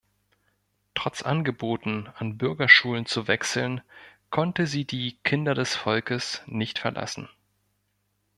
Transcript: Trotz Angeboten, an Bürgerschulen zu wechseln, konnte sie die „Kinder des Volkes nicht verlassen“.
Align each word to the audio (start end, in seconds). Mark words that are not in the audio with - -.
Trotz 0.95 1.21
Angeboten, 1.21 2.09
an 2.15 2.35
Bürgerschulen 2.35 3.05
zu 3.05 3.27
wechseln, 3.27 3.81
konnte 4.31 4.65
sie 4.65 4.83
die 4.83 5.19
„Kinder 5.23 5.53
des 5.53 5.75
Volkes 5.75 6.41
nicht 6.47 6.79
verlassen“. 6.79 7.29